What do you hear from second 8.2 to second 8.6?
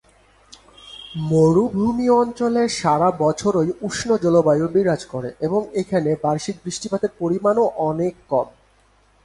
কম।